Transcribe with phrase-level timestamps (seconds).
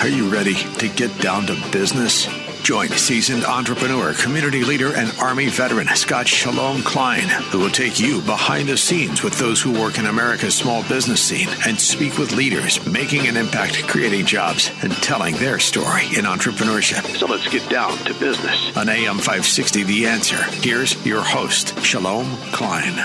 [0.00, 2.26] Are you ready to get down to business?
[2.62, 8.22] Join seasoned entrepreneur, community leader, and Army veteran Scott Shalom Klein, who will take you
[8.22, 12.32] behind the scenes with those who work in America's small business scene and speak with
[12.32, 17.04] leaders making an impact, creating jobs, and telling their story in entrepreneurship.
[17.18, 18.74] So let's get down to business.
[18.78, 22.96] On AM 560, The Answer, here's your host, Shalom Klein.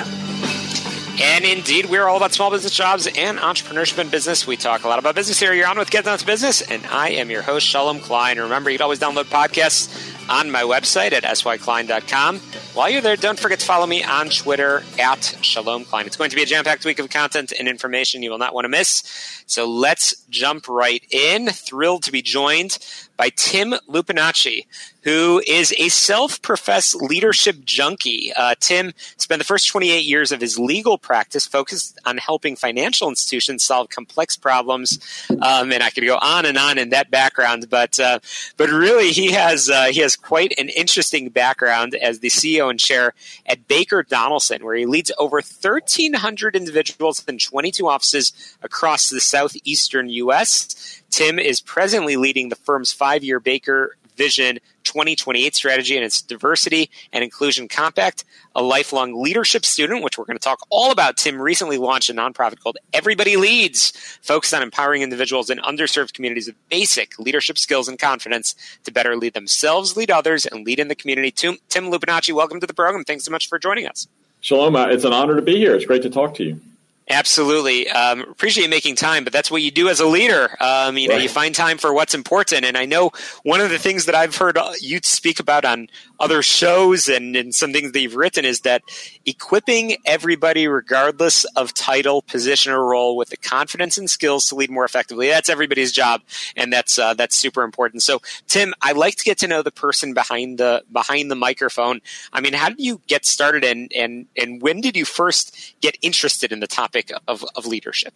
[1.17, 4.45] And indeed, we're all about small business jobs and entrepreneurship and business.
[4.45, 5.53] We talk a lot about business here.
[5.53, 8.37] You're on with Get Down to Business, and I am your host, Shalom Klein.
[8.37, 9.87] Remember, you can always download podcasts
[10.29, 12.39] on my website at syklein.com.
[12.73, 16.05] While you're there, don't forget to follow me on Twitter at Shalom Klein.
[16.05, 18.53] It's going to be a jam packed week of content and information you will not
[18.53, 19.43] want to miss.
[19.47, 21.47] So let's jump right in.
[21.49, 22.77] Thrilled to be joined
[23.17, 24.65] by Tim Lupinacci,
[25.03, 28.33] who is a self professed leadership junkie.
[28.35, 33.07] Uh, Tim spent the first 28 years of his legal practice focused on helping financial
[33.07, 35.25] institutions solve complex problems.
[35.29, 38.19] Um, and I could go on and on in that background, but, uh,
[38.57, 42.79] but really, he has, uh, he has quite an interesting background as the CEO and
[42.79, 43.13] chair
[43.45, 50.09] at Baker Donelson, where he leads over 1,300 individuals in 22 offices across the southeastern
[50.09, 51.01] U.S.
[51.09, 56.89] Tim is presently leading the firm's five year Baker Vision 2028 strategy and its diversity
[57.11, 58.23] and inclusion compact.
[58.55, 61.17] A lifelong leadership student, which we're going to talk all about.
[61.17, 63.91] Tim recently launched a nonprofit called Everybody Leads,
[64.21, 69.17] focused on empowering individuals in underserved communities with basic leadership skills and confidence to better
[69.17, 71.31] lead themselves, lead others, and lead in the community.
[71.31, 73.03] Tim, Tim Lupinacci, welcome to the program.
[73.03, 74.07] Thanks so much for joining us.
[74.39, 74.75] Shalom.
[74.75, 75.75] It's an honor to be here.
[75.75, 76.61] It's great to talk to you.
[77.07, 77.87] Absolutely.
[77.87, 80.57] Um, appreciate making time, but that's what you do as a leader.
[80.59, 81.21] Um, you know, right.
[81.21, 82.65] you find time for what's important.
[82.65, 83.11] And I know
[83.43, 85.87] one of the things that I've heard you speak about on
[86.19, 88.81] other shows and, and some things that you've written is that
[89.23, 94.71] equipping everybody, regardless of title, position, or role, with the confidence and skills to lead
[94.71, 95.27] more effectively.
[95.27, 96.21] That's everybody's job,
[96.55, 98.01] and that's uh, that's super important.
[98.01, 102.01] So, Tim, I like to get to know the person behind the behind the microphone.
[102.33, 105.97] I mean, how did you get started, and and and when did you first get
[106.01, 106.94] interested in the topic
[107.27, 108.13] of, of leadership?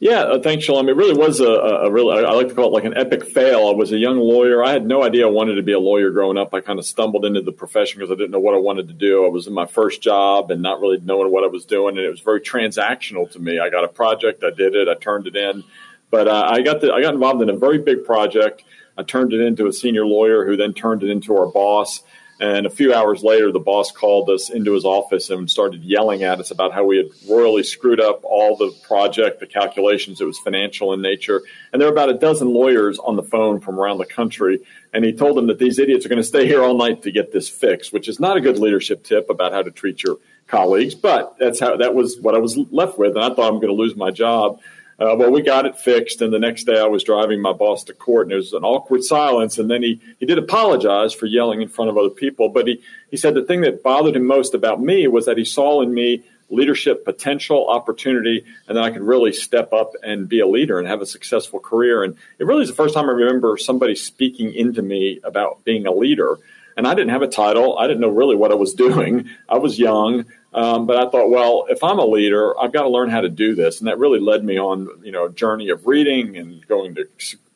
[0.00, 0.88] Yeah, uh, thanks, Shalom.
[0.88, 3.66] It really was a, a real, I like to call it like an epic fail.
[3.66, 4.62] I was a young lawyer.
[4.62, 6.54] I had no idea I wanted to be a lawyer growing up.
[6.54, 8.94] I kind of stumbled into the profession because I didn't know what I wanted to
[8.94, 9.26] do.
[9.26, 11.96] I was in my first job and not really knowing what I was doing.
[11.96, 13.58] And it was very transactional to me.
[13.58, 15.64] I got a project, I did it, I turned it in.
[16.10, 18.62] But uh, I, got the, I got involved in a very big project.
[18.96, 22.04] I turned it into a senior lawyer who then turned it into our boss.
[22.40, 26.22] And a few hours later, the boss called us into his office and started yelling
[26.22, 30.20] at us about how we had royally screwed up all the project, the calculations.
[30.20, 31.42] It was financial in nature.
[31.72, 34.60] And there were about a dozen lawyers on the phone from around the country.
[34.92, 37.10] And he told them that these idiots are going to stay here all night to
[37.10, 40.18] get this fixed, which is not a good leadership tip about how to treat your
[40.46, 40.94] colleagues.
[40.94, 43.16] But that's how that was what I was left with.
[43.16, 44.60] And I thought I'm going to lose my job.
[45.00, 47.84] Uh, well, we got it fixed, and the next day I was driving my boss
[47.84, 49.56] to court, and there was an awkward silence.
[49.56, 52.82] And then he, he did apologize for yelling in front of other people, but he,
[53.08, 55.94] he said the thing that bothered him most about me was that he saw in
[55.94, 60.78] me leadership potential, opportunity, and then I could really step up and be a leader
[60.78, 62.02] and have a successful career.
[62.02, 65.86] And it really is the first time I remember somebody speaking into me about being
[65.86, 66.38] a leader.
[66.78, 67.76] And I didn't have a title.
[67.76, 69.28] I didn't know really what I was doing.
[69.48, 70.24] I was young.
[70.54, 73.28] Um, but I thought, well, if I'm a leader, I've got to learn how to
[73.28, 76.66] do this, and that really led me on, you know, a journey of reading and
[76.66, 77.06] going to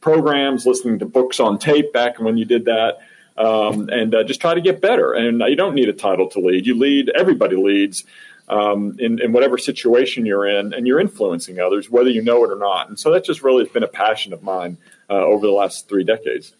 [0.02, 2.98] programs, listening to books on tape back when you did that,
[3.38, 5.14] um, and uh, just try to get better.
[5.14, 7.08] And you don't need a title to lead; you lead.
[7.10, 8.04] Everybody leads
[8.48, 12.50] um, in, in whatever situation you're in, and you're influencing others, whether you know it
[12.50, 12.88] or not.
[12.88, 14.76] And so that just really has been a passion of mine
[15.08, 16.52] uh, over the last three decades.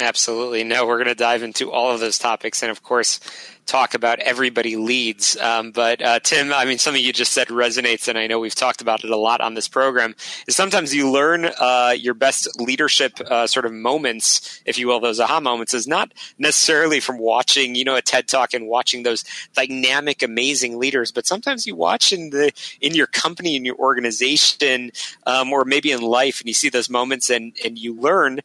[0.00, 0.64] Absolutely.
[0.64, 2.62] No, we're going to dive into all of those topics.
[2.62, 3.20] And of course,
[3.66, 5.36] talk about everybody leads.
[5.36, 8.54] Um, but uh, Tim, I mean, something you just said resonates, and I know we've
[8.54, 10.14] talked about it a lot on this program.
[10.48, 14.98] Is sometimes you learn uh, your best leadership uh, sort of moments, if you will,
[14.98, 19.02] those aha moments, is not necessarily from watching, you know, a TED talk and watching
[19.02, 19.24] those
[19.54, 22.50] dynamic, amazing leaders, but sometimes you watch in the
[22.80, 24.90] in your company, in your organization,
[25.26, 28.40] um, or maybe in life, and you see those moments, and and you learn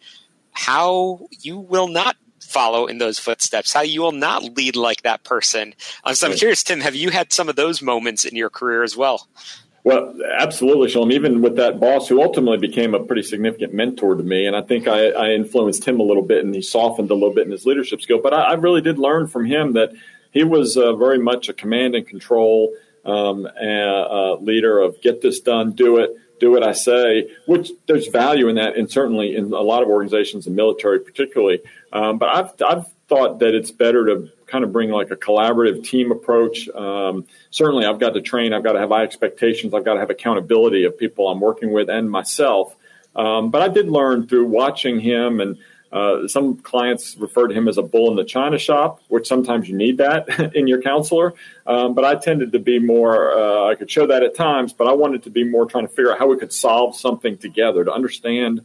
[0.57, 5.23] how you will not follow in those footsteps, how you will not lead like that
[5.23, 5.75] person.
[6.03, 8.81] Um, so I'm curious, Tim, have you had some of those moments in your career
[8.81, 9.27] as well?
[9.83, 11.11] Well, absolutely, Shalom.
[11.11, 14.61] Even with that boss who ultimately became a pretty significant mentor to me, and I
[14.61, 17.51] think I, I influenced him a little bit, and he softened a little bit in
[17.51, 18.19] his leadership skill.
[18.21, 19.91] But I, I really did learn from him that
[20.31, 22.73] he was uh, very much a command and control
[23.05, 27.29] um, a, leader of get this done, do it, do what I say.
[27.45, 31.61] Which there's value in that, and certainly in a lot of organizations, the military particularly.
[31.93, 35.83] Um, but I've I've thought that it's better to kind of bring like a collaborative
[35.83, 36.67] team approach.
[36.69, 38.53] Um, certainly, I've got to train.
[38.53, 39.73] I've got to have high expectations.
[39.73, 42.75] I've got to have accountability of people I'm working with and myself.
[43.15, 45.57] Um, but I did learn through watching him, and
[45.91, 49.69] uh, some clients refer to him as a bull in the china shop, which sometimes
[49.69, 51.33] you need that in your counselor.
[51.65, 53.31] Um, but I tended to be more.
[53.31, 55.93] Uh, I could show that at times, but I wanted to be more trying to
[55.93, 58.61] figure out how we could solve something together to understand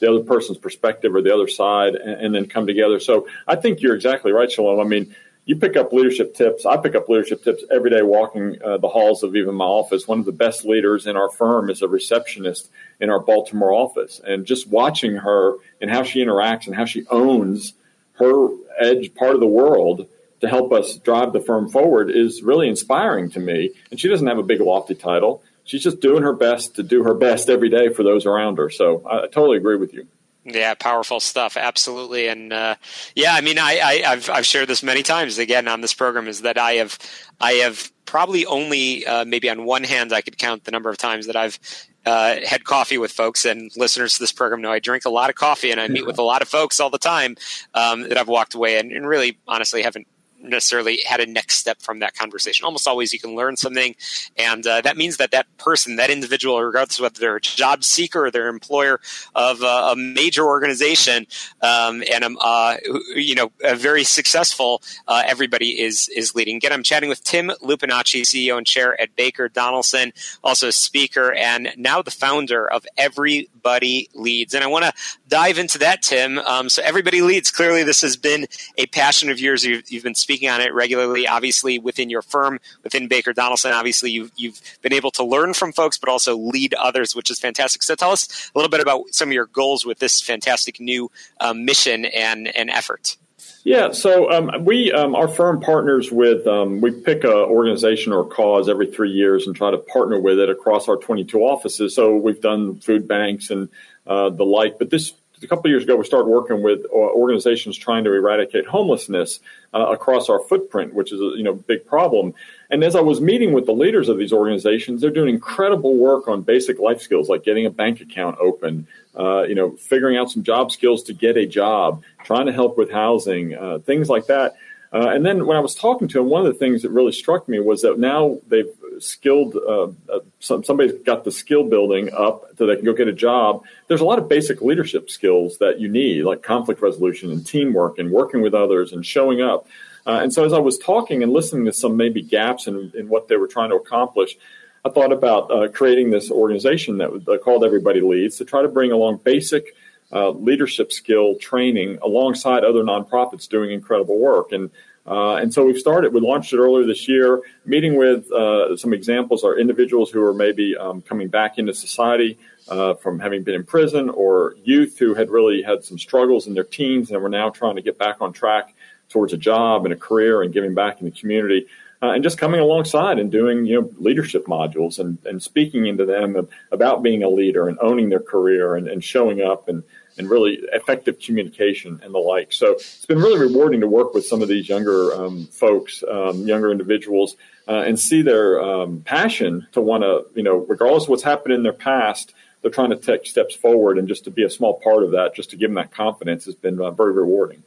[0.00, 3.00] the other person's perspective or the other side and, and, then come together.
[3.00, 4.78] So I think you're exactly right, Shalom.
[4.78, 6.66] I mean, you pick up leadership tips.
[6.66, 10.06] I pick up leadership tips every day walking uh, the halls of even my office.
[10.06, 12.68] One of the best leaders in our firm is a receptionist
[13.00, 14.20] in our Baltimore office.
[14.26, 17.74] And just watching her and how she interacts and how she owns
[18.14, 18.48] her
[18.78, 20.06] edge part of the world
[20.40, 23.70] to help us drive the firm forward is really inspiring to me.
[23.90, 25.42] And she doesn't have a big lofty title.
[25.64, 28.70] She's just doing her best to do her best every day for those around her.
[28.70, 30.06] So I, I totally agree with you.
[30.48, 31.56] Yeah, powerful stuff.
[31.56, 32.76] Absolutely, and uh,
[33.16, 36.28] yeah, I mean, I, I, have I've shared this many times again on this program
[36.28, 36.98] is that I have
[37.40, 40.98] I have probably only uh, maybe on one hand I could count the number of
[40.98, 41.58] times that I've
[42.06, 45.28] uh, had coffee with folks and listeners to this program know I drink a lot
[45.28, 47.36] of coffee and I meet with a lot of folks all the time
[47.74, 50.06] um, that I've walked away and, and really honestly haven't
[50.50, 52.64] necessarily had a next step from that conversation.
[52.64, 53.94] Almost always you can learn something,
[54.36, 57.84] and uh, that means that that person, that individual, regardless of whether they're a job
[57.84, 59.00] seeker or they're an employer
[59.34, 61.26] of uh, a major organization,
[61.62, 62.76] um, and um, uh,
[63.14, 66.56] you know, a very successful, uh, everybody is is leading.
[66.56, 71.32] Again, I'm chatting with Tim Lupinacci, CEO and chair at Baker Donelson, also a speaker
[71.32, 74.54] and now the founder of Everybody Leads.
[74.54, 74.92] And I want to
[75.28, 76.38] dive into that, Tim.
[76.38, 77.50] Um, so Everybody Leads.
[77.50, 78.46] Clearly, this has been
[78.76, 79.64] a passion of yours.
[79.64, 83.72] You've, you've been speaking on it regularly, obviously within your firm, within Baker Donelson.
[83.72, 87.38] Obviously, you've, you've been able to learn from folks, but also lead others, which is
[87.38, 87.82] fantastic.
[87.82, 91.10] So tell us a little bit about some of your goals with this fantastic new
[91.40, 93.16] um, mission and, and effort.
[93.64, 98.24] Yeah, so um, we um, our firm partners with um, we pick a organization or
[98.24, 101.92] cause every three years and try to partner with it across our 22 offices.
[101.92, 103.68] So we've done food banks and
[104.06, 105.12] uh, the like, but this
[105.42, 109.40] a couple of years ago, we started working with uh, organizations trying to eradicate homelessness
[109.74, 112.34] uh, across our footprint, which is a you know big problem.
[112.70, 116.26] And as I was meeting with the leaders of these organizations, they're doing incredible work
[116.26, 118.86] on basic life skills like getting a bank account open,
[119.16, 122.76] uh, you know, figuring out some job skills to get a job, trying to help
[122.78, 124.56] with housing, uh, things like that.
[124.96, 127.12] Uh, and then when I was talking to them, one of the things that really
[127.12, 132.10] struck me was that now they've skilled, uh, uh, some, somebody's got the skill building
[132.14, 133.62] up so they can go get a job.
[133.88, 137.98] There's a lot of basic leadership skills that you need, like conflict resolution and teamwork
[137.98, 139.66] and working with others and showing up.
[140.06, 143.10] Uh, and so as I was talking and listening to some maybe gaps in, in
[143.10, 144.38] what they were trying to accomplish,
[144.82, 148.68] I thought about uh, creating this organization that was called Everybody Leads to try to
[148.68, 149.74] bring along basic
[150.10, 154.52] uh, leadership skill training alongside other nonprofits doing incredible work.
[154.52, 154.70] And
[155.06, 158.92] uh, and so we've started, we launched it earlier this year, meeting with uh, some
[158.92, 162.38] examples are individuals who are maybe um, coming back into society
[162.68, 166.54] uh, from having been in prison or youth who had really had some struggles in
[166.54, 168.74] their teens and were now trying to get back on track
[169.08, 171.66] towards a job and a career and giving back in the community.
[172.02, 176.04] Uh, and just coming alongside and doing you know leadership modules and, and speaking into
[176.04, 179.82] them about being a leader and owning their career and, and showing up and
[180.18, 182.52] and really effective communication and the like.
[182.52, 186.46] So it's been really rewarding to work with some of these younger um, folks, um,
[186.46, 187.36] younger individuals,
[187.68, 191.54] uh, and see their um, passion to want to, you know, regardless of what's happened
[191.54, 192.32] in their past,
[192.62, 195.34] they're trying to take steps forward, and just to be a small part of that,
[195.34, 197.62] just to give them that confidence, has been uh, very rewarding.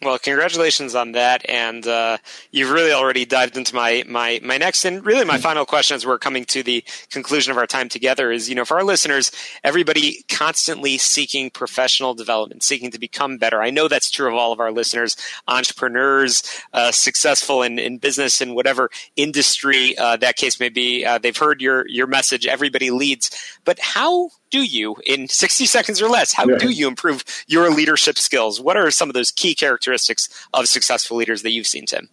[0.00, 2.18] Well, congratulations on that, and uh,
[2.52, 6.06] you've really already dived into my my my next and really my final question as
[6.06, 9.32] we're coming to the conclusion of our time together is you know for our listeners,
[9.64, 13.60] everybody constantly seeking professional development, seeking to become better.
[13.60, 15.16] I know that's true of all of our listeners,
[15.48, 21.04] entrepreneurs, uh, successful in, in business in whatever industry uh, that case may be.
[21.04, 22.46] Uh, they've heard your your message.
[22.46, 26.56] Everybody leads, but how do you, in 60 seconds or less, how yeah.
[26.56, 28.60] do you improve your leadership skills?
[28.60, 32.08] What are some of those key characteristics of successful leaders that you've seen, Tim?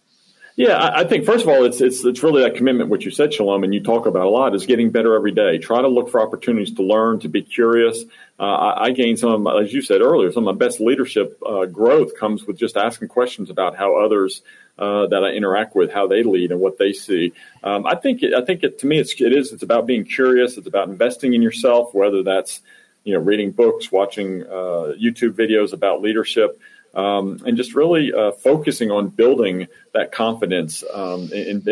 [0.56, 3.10] Yeah, I, I think first of all, it's it's it's really that commitment, which you
[3.10, 5.58] said, Shalom, and you talk about a lot, is getting better every day.
[5.58, 8.04] Try to look for opportunities to learn, to be curious.
[8.40, 10.80] Uh, I, I gained some of my, as you said earlier, some of my best
[10.80, 14.40] leadership uh, growth comes with just asking questions about how others
[14.78, 17.32] uh, that I interact with, how they lead and what they see.
[17.62, 20.04] Um, I think it, I think it, to me it's it is it's about being
[20.04, 20.56] curious.
[20.56, 22.60] It's about investing in yourself, whether that's
[23.04, 26.60] you know reading books, watching uh, YouTube videos about leadership.
[26.94, 31.28] Um, and just really uh, focusing on building that confidence um,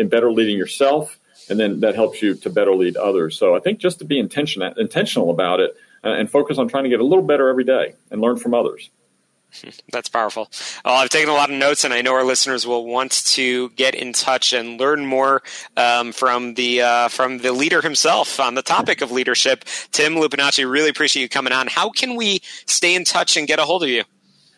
[0.07, 1.17] better leading yourself,
[1.49, 3.35] and then that helps you to better lead others.
[3.35, 6.83] So I think just to be intentional intentional about it uh, and focus on trying
[6.83, 8.91] to get a little better every day and learn from others.
[9.91, 10.49] That's powerful.
[10.83, 13.69] Well, I've taken a lot of notes, and I know our listeners will want to
[13.71, 15.43] get in touch and learn more
[15.77, 19.65] um, from the uh, from the leader himself on the topic of leadership.
[19.91, 21.67] Tim Lupinacci, really appreciate you coming on.
[21.67, 24.03] How can we stay in touch and get a hold of you?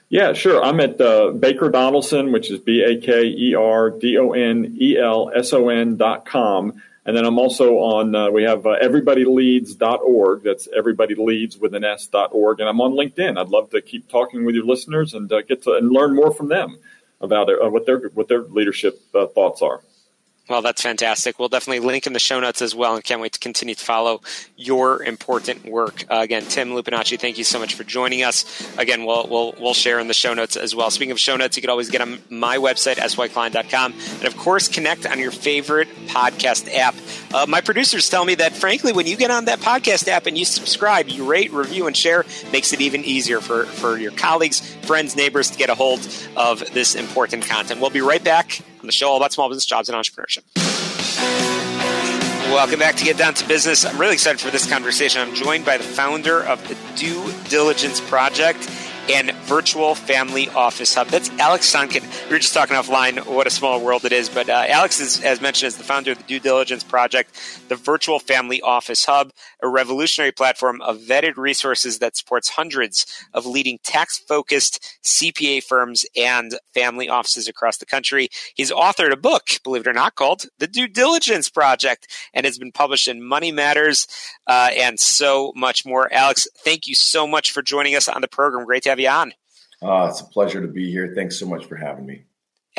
[0.10, 0.64] Yeah, sure.
[0.64, 4.78] I'm at uh, Baker Donelson, which is B A K E R D O N
[4.80, 6.82] E L S O N dot com.
[7.08, 10.44] And then I'm also on, uh, we have uh, everybodyleads.org.
[10.44, 12.60] That's everybodyleads with an S.org.
[12.60, 13.40] And I'm on LinkedIn.
[13.40, 16.34] I'd love to keep talking with your listeners and uh, get to and learn more
[16.34, 16.80] from them
[17.22, 19.80] about uh, what their, what their leadership uh, thoughts are.
[20.50, 21.40] Well, that's fantastic.
[21.40, 23.84] We'll definitely link in the show notes as well, and can't wait to continue to
[23.84, 24.22] follow
[24.56, 26.06] your important work.
[26.10, 28.46] Uh, again, Tim Lupinacci, thank you so much for joining us.
[28.78, 30.90] Again, we'll, we'll, we'll share in the show notes as well.
[30.90, 34.70] Speaking of show notes, you can always get on my website, syklein.com, and of course,
[34.70, 36.96] connect on your favorite podcast app.
[37.34, 40.38] Uh, my producers tell me that, frankly, when you get on that podcast app and
[40.38, 42.24] you subscribe, you rate, review, and share,
[42.54, 46.60] makes it even easier for, for your colleagues, friends, neighbors to get a hold of
[46.74, 47.82] this important content.
[47.82, 50.44] We'll be right back on the show all about small business jobs and entrepreneurship.
[52.52, 53.86] Welcome back to Get Down to Business.
[53.86, 55.22] I'm really excited for this conversation.
[55.22, 58.70] I'm joined by the founder of the Due Diligence Project
[59.10, 61.08] and Virtual Family Office Hub.
[61.08, 62.04] That's Alex Sonkin.
[62.26, 65.24] We were just talking offline what a small world it is, but uh, Alex is,
[65.24, 69.32] as mentioned, is the founder of the Due Diligence Project, the Virtual Family Office Hub,
[69.62, 76.60] a revolutionary platform of vetted resources that supports hundreds of leading tax-focused CPA firms and
[76.74, 78.30] family offices across the country.
[78.56, 82.58] He's authored a book, believe it or not, called The Due Diligence Project, and has
[82.58, 84.08] been published in Money Matters
[84.48, 86.12] uh, and so much more.
[86.12, 88.66] Alex, thank you so much for joining us on the program.
[88.66, 89.34] Great to have have you on.
[89.82, 91.14] Uh, it's a pleasure to be here.
[91.16, 92.24] Thanks so much for having me.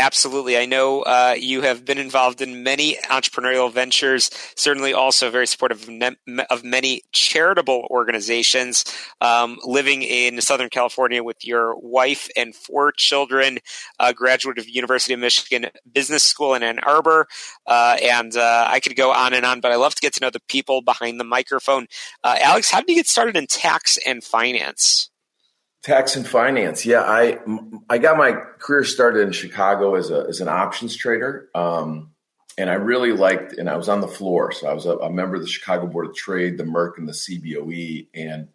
[0.00, 0.56] Absolutely.
[0.56, 5.82] I know uh, you have been involved in many entrepreneurial ventures, certainly also very supportive
[5.82, 8.84] of, ne- of many charitable organizations.
[9.20, 13.58] Um, living in Southern California with your wife and four children,
[13.98, 17.26] a graduate of University of Michigan Business School in Ann Arbor.
[17.66, 20.20] Uh, and uh, I could go on and on, but I love to get to
[20.20, 21.88] know the people behind the microphone.
[22.22, 25.10] Uh, Alex, how did you get started in tax and finance?
[25.82, 26.84] Tax and finance.
[26.84, 27.38] Yeah, I
[27.88, 32.10] I got my career started in Chicago as a as an options trader, um,
[32.56, 33.52] and I really liked.
[33.52, 35.86] And I was on the floor, so I was a, a, member of the Chicago
[35.86, 38.48] Board of Trade, the Merc, and the CBOE, and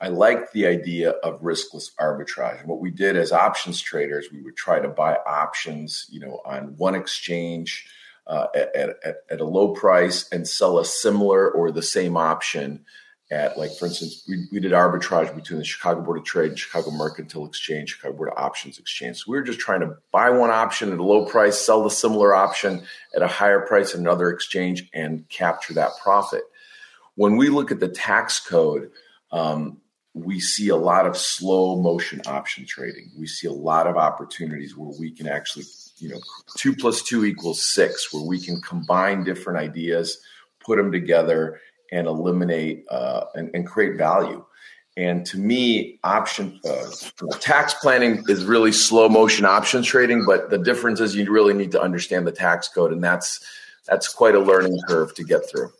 [0.00, 2.60] I liked the idea of riskless arbitrage.
[2.60, 6.40] And what we did as options traders, we would try to buy options, you know,
[6.44, 7.86] on one exchange
[8.26, 12.84] uh, at, at, at a low price and sell a similar or the same option
[13.32, 16.90] at like for instance we, we did arbitrage between the chicago board of trade chicago
[16.90, 19.16] mercantile exchange chicago board of options exchange.
[19.16, 21.90] So we were just trying to buy one option at a low price sell the
[21.90, 22.82] similar option
[23.16, 26.42] at a higher price in another exchange and capture that profit.
[27.14, 28.90] When we look at the tax code
[29.32, 29.78] um,
[30.14, 33.10] we see a lot of slow motion option trading.
[33.18, 35.64] We see a lot of opportunities where we can actually
[35.96, 36.20] you know
[36.58, 40.18] two plus two equals six where we can combine different ideas
[40.64, 41.60] put them together
[41.92, 44.44] and eliminate uh, and, and, create value.
[44.96, 46.90] And to me, option uh,
[47.40, 50.24] tax planning is really slow motion options trading.
[50.26, 53.44] But the difference is you really need to understand the tax code, and that's
[53.86, 55.70] that's quite a learning curve to get through.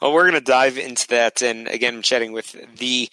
[0.00, 3.08] Well, we're going to dive into that, and again, I'm chatting with the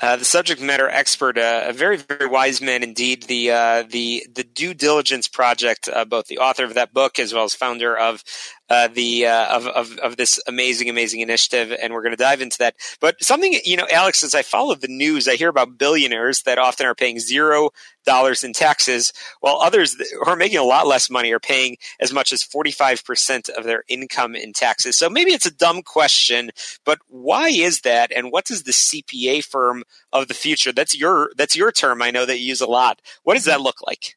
[0.00, 3.22] uh, the subject matter expert, uh, a very very wise man indeed.
[3.24, 7.32] The uh, the the due diligence project, uh, both the author of that book as
[7.32, 8.22] well as founder of
[8.68, 12.40] uh, the uh, of, of, of this amazing amazing initiative, and we're going to dive
[12.40, 12.74] into that.
[13.00, 16.58] But something you know, Alex, as I follow the news, I hear about billionaires that
[16.58, 17.70] often are paying zero
[18.04, 22.12] dollars in taxes, while others who are making a lot less money are paying as
[22.12, 24.96] much as forty five percent of their income in taxes.
[24.96, 26.50] So maybe it's a dumb question,
[26.84, 28.10] but why is that?
[28.12, 30.72] And what does the CPA firm of the future?
[30.72, 32.02] That's your that's your term.
[32.02, 33.00] I know that you use a lot.
[33.22, 34.16] What does that look like?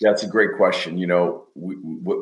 [0.00, 0.98] Yeah, that's a great question.
[0.98, 2.14] You know, we, we,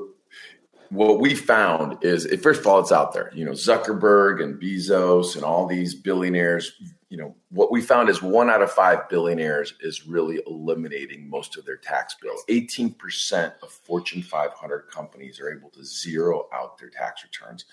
[0.95, 3.31] what we found is, first of all, it's out there.
[3.35, 6.73] You know, Zuckerberg and Bezos and all these billionaires,
[7.09, 11.57] you know, what we found is one out of five billionaires is really eliminating most
[11.57, 12.37] of their tax bill.
[12.49, 17.65] 18% of Fortune 500 companies are able to zero out their tax returns.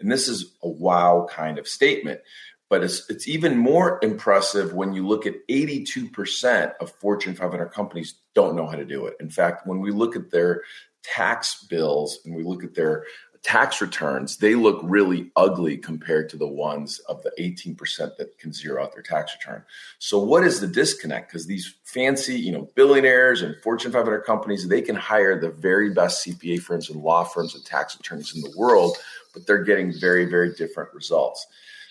[0.00, 2.20] And this is a wow kind of statement.
[2.68, 8.14] But it's, it's even more impressive when you look at 82% of Fortune 500 companies
[8.34, 9.14] don't know how to do it.
[9.20, 10.62] In fact, when we look at their
[11.02, 13.04] tax bills and we look at their
[13.42, 18.52] tax returns, they look really ugly compared to the ones of the 18% that can
[18.52, 19.64] zero out their tax return.
[19.98, 21.28] So what is the disconnect?
[21.28, 25.90] Because these fancy, you know, billionaires and Fortune 500 companies, they can hire the very
[25.90, 28.96] best CPA firms and law firms and tax attorneys in the world,
[29.34, 31.44] but they're getting very, very different results.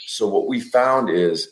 [0.08, 1.50] So what we found is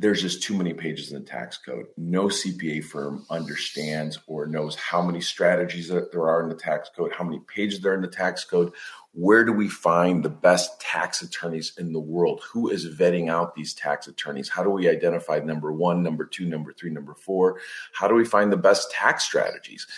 [0.00, 1.86] there's just too many pages in the tax code.
[1.96, 6.88] No CPA firm understands or knows how many strategies that there are in the tax
[6.96, 8.72] code, how many pages there are in the tax code.
[9.12, 12.42] Where do we find the best tax attorneys in the world?
[12.52, 14.48] Who is vetting out these tax attorneys?
[14.48, 17.58] How do we identify number one, number two, number three, number four?
[17.92, 19.88] How do we find the best tax strategies?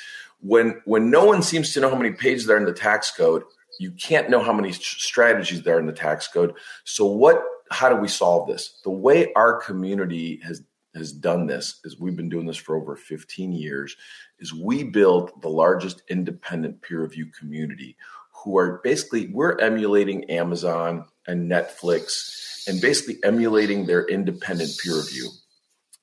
[0.40, 3.11] When when no one seems to know how many pages there are in the tax
[3.11, 3.42] code,
[3.78, 6.54] you can't know how many strategies there are in the tax code.
[6.85, 8.81] So what how do we solve this?
[8.85, 10.62] The way our community has
[10.95, 13.97] has done this is we've been doing this for over 15 years
[14.41, 17.97] is we built the largest independent peer review community
[18.33, 25.29] who are basically we're emulating Amazon and Netflix and basically emulating their independent peer review.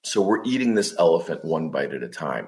[0.03, 2.47] So we're eating this elephant one bite at a time.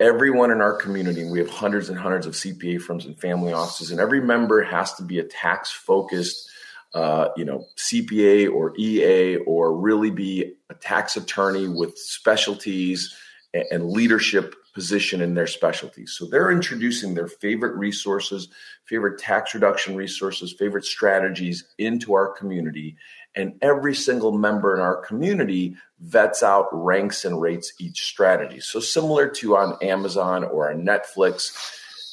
[0.00, 3.90] Everyone in our community, we have hundreds and hundreds of CPA firms and family offices,
[3.90, 6.50] and every member has to be a tax focused
[6.94, 13.14] uh, you know, CPA or EA or really be a tax attorney with specialties
[13.52, 16.12] and, and leadership position in their specialties.
[16.12, 18.48] So they're introducing their favorite resources,
[18.84, 22.96] favorite tax reduction resources, favorite strategies into our community.
[23.36, 28.60] And every single member in our community vets out, ranks, and rates each strategy.
[28.60, 31.56] So similar to on Amazon or on Netflix,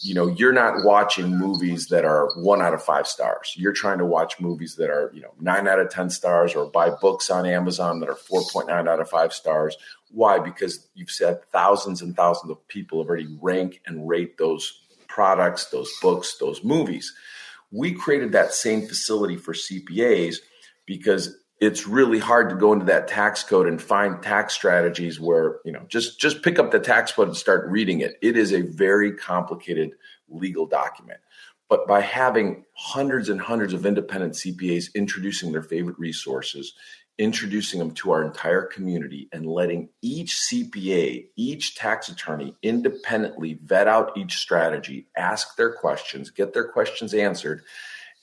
[0.02, 3.54] you know you're not watching movies that are one out of five stars.
[3.56, 6.66] You're trying to watch movies that are you know nine out of ten stars or
[6.66, 9.78] buy books on amazon that are 4.9 out of five stars.
[10.10, 10.40] Why?
[10.40, 15.66] Because you've said thousands and thousands of people have already rank and rate those products
[15.66, 17.14] those books those movies.
[17.72, 20.38] We created that same facility for cpas
[20.86, 25.60] because it's really hard to go into that tax code and find tax strategies where
[25.64, 28.18] you know just just pick up the tax code and start reading it.
[28.22, 29.92] It is a very complicated
[30.28, 31.20] legal document.
[31.70, 36.74] But by having hundreds and hundreds of independent cpas introducing their favorite resources
[37.18, 43.88] introducing them to our entire community and letting each cpa each tax attorney independently vet
[43.88, 47.64] out each strategy ask their questions get their questions answered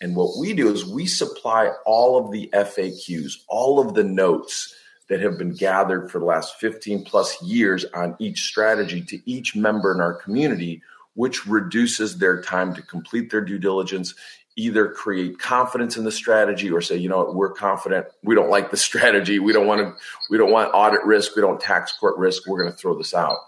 [0.01, 4.75] and what we do is we supply all of the FAQs, all of the notes
[5.09, 9.57] that have been gathered for the last 15 plus years on each strategy to each
[9.57, 10.83] member in our community,
[11.15, 14.15] which reduces their time to complete their due diligence,
[14.55, 18.07] either create confidence in the strategy or say, you know what, we're confident.
[18.23, 19.39] We don't like the strategy.
[19.39, 19.95] We don't want to,
[20.31, 21.35] we don't want audit risk.
[21.35, 22.47] We don't tax court risk.
[22.47, 23.39] We're going to throw this out.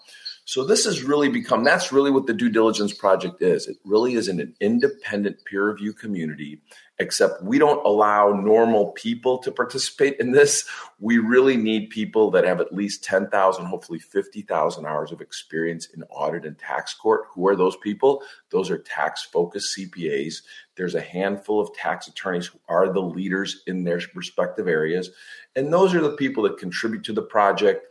[0.51, 3.69] So this has really become that's really what the due diligence project is.
[3.69, 6.61] It really is an independent peer review community,
[6.99, 10.69] except we don't allow normal people to participate in this.
[10.99, 16.03] We really need people that have at least 10,000, hopefully 50,000 hours of experience in
[16.11, 17.27] audit and tax court.
[17.33, 18.25] Who are those people?
[18.51, 20.43] Those are tax focused CPAs.
[20.75, 25.11] There's a handful of tax attorneys who are the leaders in their respective areas.
[25.55, 27.87] And those are the people that contribute to the project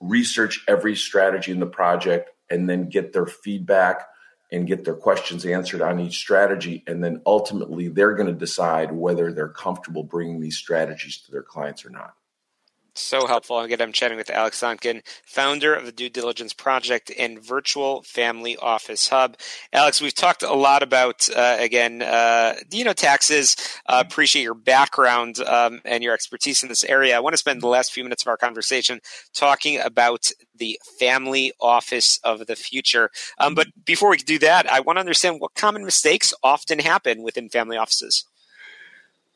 [0.00, 4.06] research every strategy in the project and then get their feedback
[4.52, 6.84] and get their questions answered on each strategy.
[6.86, 11.42] And then ultimately, they're going to decide whether they're comfortable bringing these strategies to their
[11.42, 12.14] clients or not
[12.96, 13.60] so helpful.
[13.60, 18.56] Again, I'm chatting with Alex Sonkin, founder of the Due Diligence Project and Virtual Family
[18.56, 19.36] Office Hub.
[19.72, 23.56] Alex, we've talked a lot about uh, again, uh, you know, taxes.
[23.86, 27.16] Uh, appreciate your background um, and your expertise in this area.
[27.16, 29.00] I want to spend the last few minutes of our conversation
[29.34, 33.10] talking about the family office of the future.
[33.38, 37.22] Um, but before we do that, I want to understand what common mistakes often happen
[37.22, 38.24] within family offices.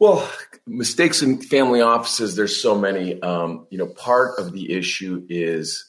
[0.01, 0.29] Well,
[0.67, 3.21] mistakes in family offices, there's so many.
[3.21, 5.87] Um, you know, part of the issue is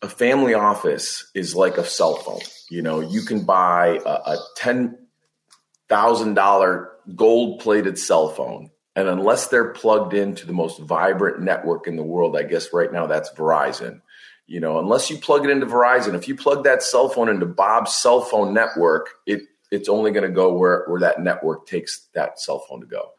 [0.00, 2.40] a family office is like a cell phone.
[2.70, 8.70] You know, you can buy a, a $10,000 gold plated cell phone.
[8.96, 12.90] And unless they're plugged into the most vibrant network in the world, I guess right
[12.90, 14.00] now that's Verizon.
[14.46, 17.44] You know, unless you plug it into Verizon, if you plug that cell phone into
[17.44, 22.08] Bob's cell phone network, it it's only going to go where, where that network takes
[22.14, 23.10] that cell phone to go.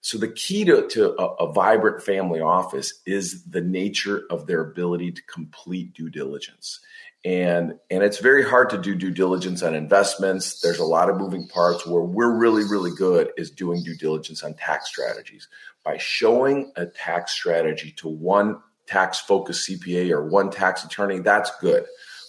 [0.00, 4.60] So the key to, to a, a, vibrant family office is the nature of their
[4.60, 6.78] ability to complete due diligence.
[7.24, 10.60] And, and it's very hard to do due diligence on investments.
[10.60, 14.44] There's a lot of moving parts where we're really, really good is doing due diligence
[14.44, 15.48] on tax strategies.
[15.82, 21.50] By showing a tax strategy to one tax focused CPA or one tax attorney, that's
[21.60, 21.84] good.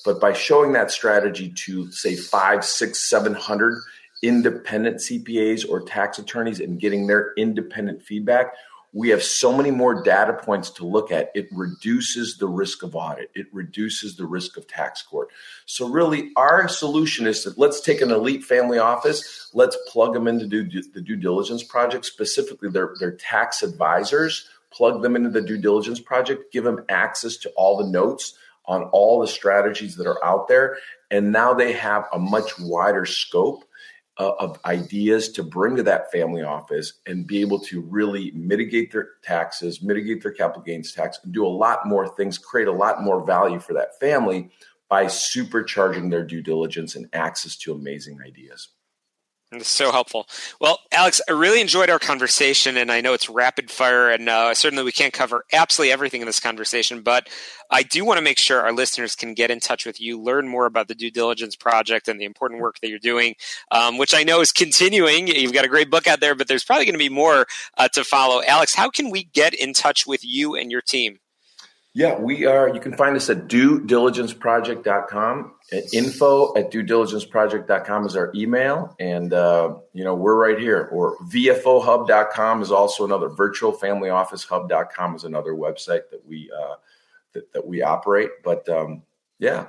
[0.08, 3.84] But by showing that strategy to say five, six, seven hundred
[4.24, 8.54] independent CPAs or tax attorneys and getting their independent feedback,
[8.94, 11.30] we have so many more data points to look at.
[11.36, 13.32] It reduces the risk of audit.
[13.36, 15.28] It reduces the risk of tax court.
[15.66, 20.30] So really our solution is that let's take an elite family office, let's plug them
[20.30, 25.42] into do, the due diligence project, specifically their, their tax advisors, plug them into the
[25.42, 30.08] due diligence project, give them access to all the notes on all the strategies that
[30.08, 30.78] are out there.
[31.12, 33.64] And now they have a much wider scope
[34.18, 38.92] uh, of ideas to bring to that family office and be able to really mitigate
[38.92, 42.72] their taxes, mitigate their capital gains tax, and do a lot more things, create a
[42.72, 44.50] lot more value for that family
[44.90, 48.70] by supercharging their due diligence and access to amazing ideas.
[49.54, 50.28] It's so helpful.
[50.60, 54.54] Well, Alex, I really enjoyed our conversation, and I know it's rapid fire, and uh,
[54.54, 57.30] certainly we can't cover absolutely everything in this conversation, but
[57.72, 60.50] I do want to make sure our listeners can get in touch with you, learn
[60.50, 63.36] more about the due diligence project and the important work that you're doing,
[63.72, 65.28] um, which I know is continuing.
[65.28, 67.88] You've got a great book out there, but there's probably going to be more uh,
[67.90, 68.42] to follow.
[68.46, 71.20] Alex, how can we get in touch with you and your team?
[71.98, 72.70] Yeah, we are.
[72.70, 75.54] You can find us at due diligenceproject.com.
[75.92, 78.96] Info at due diligenceproject.com is our email.
[79.00, 80.90] And, uh, you know, we're right here.
[80.92, 86.76] Or VFOhub.com is also another virtual family office hub.com is another website that we, uh,
[87.34, 88.30] that, that we operate.
[88.44, 89.02] But, um,
[89.40, 89.66] yeah,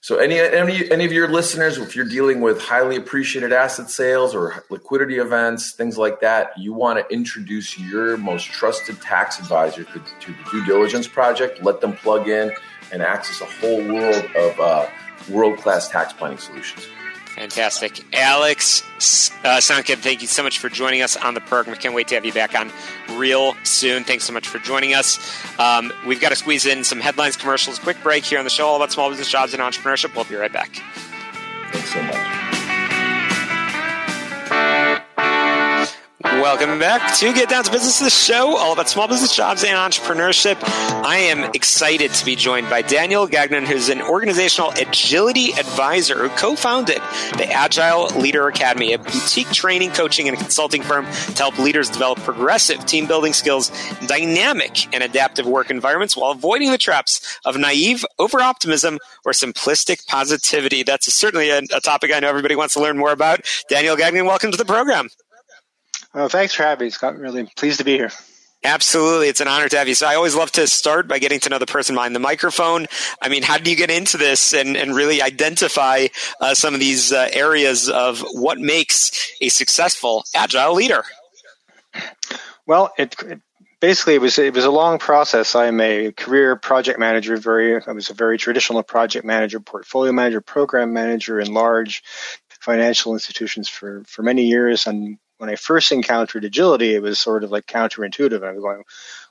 [0.00, 4.34] so any any any of your listeners, if you're dealing with highly appreciated asset sales
[4.34, 9.84] or liquidity events, things like that, you want to introduce your most trusted tax advisor
[9.84, 11.62] to, to the due diligence project.
[11.62, 12.52] Let them plug in
[12.92, 14.86] and access a whole world of uh,
[15.28, 16.86] world class tax planning solutions.
[17.38, 18.04] Fantastic.
[18.16, 18.82] Alex
[19.44, 21.76] uh, Sonkin, thank you so much for joining us on the program.
[21.76, 22.72] Can't wait to have you back on
[23.16, 24.02] real soon.
[24.02, 25.20] Thanks so much for joining us.
[25.60, 28.66] Um, we've got to squeeze in some headlines, commercials, quick break here on the show,
[28.66, 30.16] all about small business jobs and entrepreneurship.
[30.16, 30.82] We'll be right back.
[31.70, 32.37] Thanks so much.
[36.40, 39.72] Welcome back to Get Down to Business, the show all about small business jobs and
[39.72, 40.56] entrepreneurship.
[41.04, 46.28] I am excited to be joined by Daniel Gagnon, who's an organizational agility advisor who
[46.36, 46.98] co-founded
[47.36, 52.20] the Agile Leader Academy, a boutique training, coaching, and consulting firm to help leaders develop
[52.20, 53.72] progressive team building skills,
[54.06, 60.84] dynamic and adaptive work environments while avoiding the traps of naive over-optimism or simplistic positivity.
[60.84, 63.40] That's certainly a, a topic I know everybody wants to learn more about.
[63.68, 65.08] Daniel Gagnon, welcome to the program.
[66.14, 67.18] Well, thanks for having me, Scott.
[67.18, 68.10] Really pleased to be here.
[68.64, 69.28] Absolutely.
[69.28, 69.94] It's an honor to have you.
[69.94, 72.86] So I always love to start by getting to know the person behind the microphone.
[73.22, 76.08] I mean, how do you get into this and, and really identify
[76.40, 81.04] uh, some of these uh, areas of what makes a successful agile leader?
[82.66, 83.40] Well, it, it,
[83.80, 85.54] basically it was it was a long process.
[85.54, 87.36] I'm a career project manager.
[87.36, 92.02] Very, I was a very traditional project manager, portfolio manager, program manager in large
[92.60, 97.44] financial institutions for for many years, and when I first encountered agility, it was sort
[97.44, 98.44] of like counterintuitive.
[98.44, 98.82] I was going,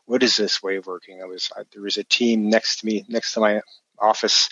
[0.05, 2.85] "What is this way of working?" I was I, there was a team next to
[2.85, 3.61] me, next to my
[3.99, 4.49] office,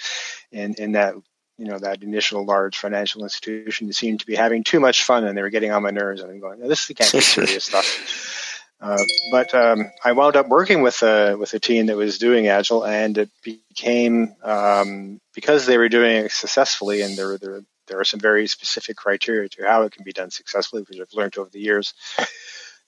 [0.51, 1.15] in in that
[1.57, 5.25] you know that initial large financial institution that seemed to be having too much fun,
[5.25, 6.21] and they were getting on my nerves.
[6.21, 8.43] And I'm going, "This can't be serious stuff."
[8.81, 8.97] Uh,
[9.31, 12.85] but um, I wound up working with a with a team that was doing agile,
[12.85, 17.61] and it became um, because they were doing it successfully, and there were there
[17.93, 21.37] are some very specific criteria to how it can be done successfully, which I've learned
[21.37, 21.93] over the years.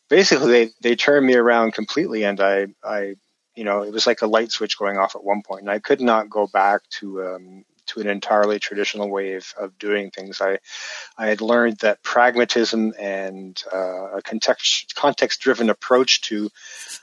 [0.09, 3.15] Basically, they, they turned me around completely, and I, I,
[3.55, 5.79] you know, it was like a light switch going off at one point, and I
[5.79, 10.41] could not go back to um, to an entirely traditional way of, of doing things.
[10.41, 10.59] I,
[11.17, 16.49] I had learned that pragmatism and uh, a context context driven approach to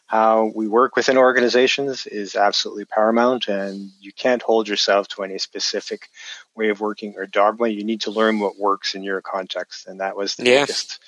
[0.07, 5.39] how we work within organizations is absolutely paramount, and you can't hold yourself to any
[5.39, 6.09] specific
[6.55, 7.69] way of working or dogma.
[7.69, 10.63] You need to learn what works in your context, and that was the yeah.
[10.63, 11.01] biggest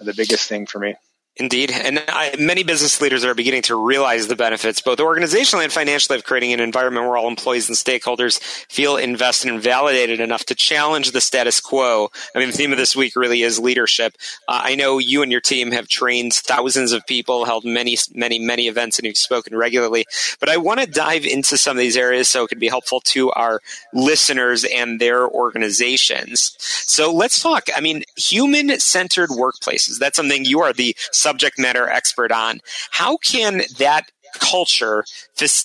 [0.00, 0.96] the biggest thing for me.
[1.36, 1.72] Indeed.
[1.72, 6.16] And I, many business leaders are beginning to realize the benefits, both organizationally and financially,
[6.16, 8.38] of creating an environment where all employees and stakeholders
[8.70, 12.12] feel invested and validated enough to challenge the status quo.
[12.36, 14.16] I mean, the theme of this week really is leadership.
[14.46, 18.38] Uh, I know you and your team have trained thousands of people, held many, many,
[18.38, 20.06] many events, and you've spoken regularly.
[20.38, 23.00] But I want to dive into some of these areas so it can be helpful
[23.00, 23.60] to our
[23.92, 26.54] listeners and their organizations.
[26.60, 27.70] So let's talk.
[27.76, 29.98] I mean, human centered workplaces.
[29.98, 30.94] That's something you are the
[31.24, 32.60] subject matter expert on.
[32.90, 35.04] How can that culture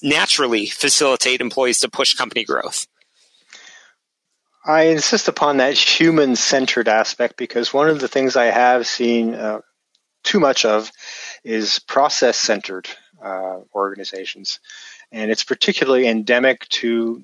[0.02, 2.88] naturally facilitate employees to push company growth?
[4.65, 9.34] I insist upon that human centered aspect because one of the things I have seen
[9.34, 9.60] uh,
[10.24, 10.91] too much of
[11.43, 12.88] is process centered
[13.24, 14.60] uh, organizations.
[15.12, 17.24] And it's particularly endemic to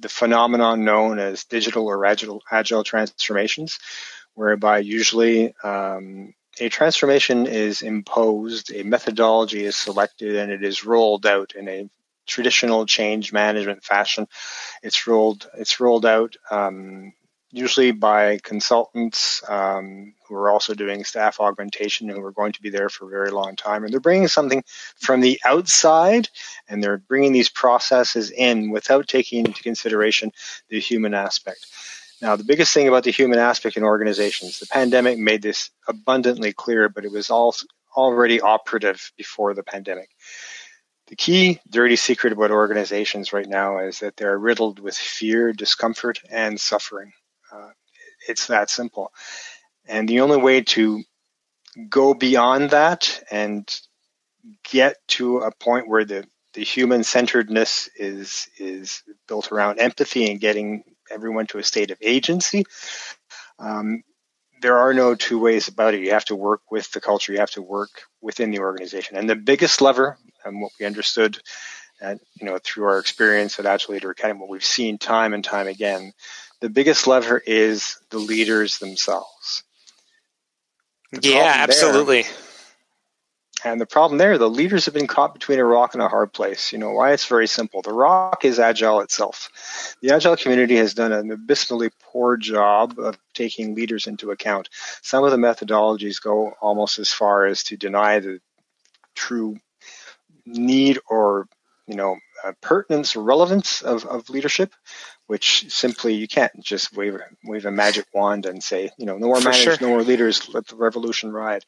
[0.00, 3.78] the phenomenon known as digital or agile, agile transformations,
[4.34, 11.26] whereby usually um, a transformation is imposed, a methodology is selected, and it is rolled
[11.26, 11.88] out in a
[12.26, 14.26] traditional change management fashion.
[14.82, 17.12] It's rolled it's rolled out um,
[17.52, 22.70] usually by consultants um, who are also doing staff augmentation who are going to be
[22.70, 23.84] there for a very long time.
[23.84, 24.64] And they're bringing something
[24.96, 26.28] from the outside
[26.68, 30.32] and they're bringing these processes in without taking into consideration
[30.68, 31.64] the human aspect.
[32.22, 36.52] Now, the biggest thing about the human aspect in organizations, the pandemic made this abundantly
[36.52, 37.54] clear, but it was all
[37.94, 40.10] already operative before the pandemic.
[41.08, 46.20] The key dirty secret about organizations right now is that they're riddled with fear, discomfort,
[46.30, 47.12] and suffering.
[47.52, 47.70] Uh,
[48.28, 49.12] it's that simple.
[49.86, 51.04] And the only way to
[51.88, 53.68] go beyond that and
[54.68, 60.40] get to a point where the, the human centeredness is is built around empathy and
[60.40, 62.64] getting everyone to a state of agency.
[63.58, 64.02] Um,
[64.62, 66.00] there are no two ways about it.
[66.00, 67.32] You have to work with the culture.
[67.32, 67.90] You have to work
[68.20, 69.16] within the organization.
[69.16, 71.38] And the biggest lever, and what we understood,
[72.00, 75.44] at, you know, through our experience at Agile Leader Academy, what we've seen time and
[75.44, 76.12] time again,
[76.60, 79.62] the biggest lever is the leaders themselves.
[81.12, 82.22] The yeah, absolutely.
[82.22, 82.32] There,
[83.64, 86.32] and the problem there, the leaders have been caught between a rock and a hard
[86.32, 86.72] place.
[86.72, 87.12] You know why?
[87.12, 87.82] It's very simple.
[87.82, 89.96] The rock is agile itself.
[90.02, 94.68] The agile community has done an abysmally poor job of taking leaders into account.
[95.02, 98.40] Some of the methodologies go almost as far as to deny the
[99.14, 99.56] true
[100.46, 101.48] need or
[101.86, 104.72] you know uh, pertinence relevance of, of leadership
[105.26, 109.26] which simply you can't just wave wave a magic wand and say, you know, no
[109.26, 109.88] more managers, sure.
[109.88, 111.64] no more leaders, let the revolution ride.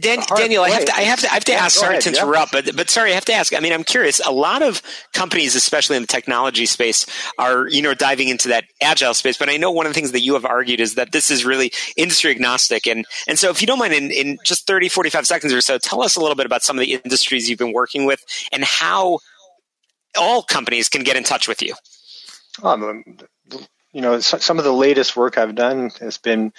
[0.00, 1.78] Dan- Daniel, I have to, I have to, I have to yeah, ask.
[1.78, 2.62] Sorry ahead, to interrupt, yeah.
[2.62, 3.54] but but sorry, I have to ask.
[3.54, 4.20] I mean, I'm curious.
[4.24, 7.06] A lot of companies, especially in the technology space,
[7.38, 9.36] are you know diving into that agile space.
[9.36, 11.44] But I know one of the things that you have argued is that this is
[11.44, 15.26] really industry agnostic, and and so if you don't mind, in, in just 30, 45
[15.26, 17.74] seconds or so, tell us a little bit about some of the industries you've been
[17.74, 19.18] working with and how
[20.16, 21.74] all companies can get in touch with you.
[22.62, 23.18] Um,
[23.92, 26.52] you know, some of the latest work I've done has been,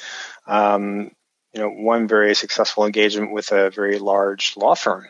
[0.48, 1.12] um,
[1.54, 5.06] you know, one very successful engagement with a very large law firm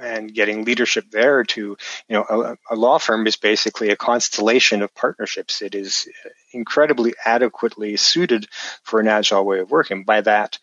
[0.00, 1.76] and getting leadership there to, you
[2.08, 5.62] know, a, a, law firm is basically a constellation of partnerships.
[5.62, 6.08] It is
[6.52, 8.48] incredibly adequately suited
[8.82, 10.04] for an agile way of working.
[10.04, 10.58] By that,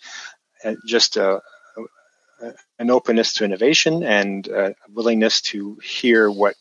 [0.64, 1.42] uh, just a,
[2.42, 6.56] a, an openness to innovation and a willingness to hear what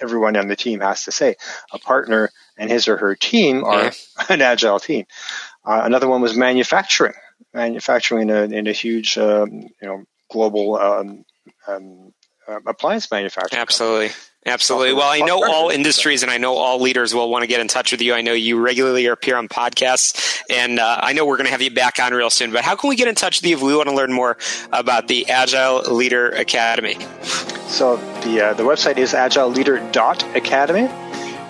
[0.00, 1.36] everyone on the team has to say.
[1.72, 3.92] A partner and his or her team are yeah.
[4.28, 5.06] an agile team.
[5.64, 7.14] Uh, another one was manufacturing,
[7.52, 11.24] manufacturing in a, in a huge, um, you know, global um,
[11.66, 12.12] um,
[12.46, 13.58] uh, appliance manufacturer.
[13.58, 14.10] Absolutely.
[14.46, 14.94] Absolutely.
[14.94, 17.68] Well, I know all industries and I know all leaders will want to get in
[17.68, 18.14] touch with you.
[18.14, 21.60] I know you regularly appear on podcasts, and uh, I know we're going to have
[21.60, 22.52] you back on real soon.
[22.52, 24.38] But how can we get in touch with you if we want to learn more
[24.72, 26.96] about the Agile Leader Academy?
[27.68, 30.88] So the uh, the website is agileleader.academy,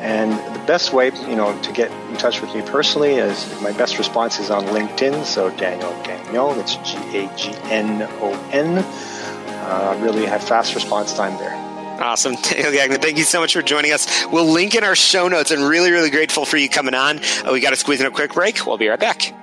[0.00, 3.72] and the best way, you know, to get in touch with me personally is my
[3.72, 5.24] best response is on LinkedIn.
[5.24, 8.78] So Daniel Gagnon, that's G A G N O N.
[8.78, 11.54] Uh, really have fast response time there.
[12.00, 12.34] Awesome.
[12.42, 14.26] Daniel Gagnon, thank you so much for joining us.
[14.26, 17.20] We'll link in our show notes and really, really grateful for you coming on.
[17.44, 18.66] Uh, we got to squeeze in a quick break.
[18.66, 19.34] We'll be right back.